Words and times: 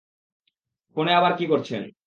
ফোনে 0.97 1.11
আবার 1.13 1.33
কি 1.37 1.45
করছেন? 1.47 1.81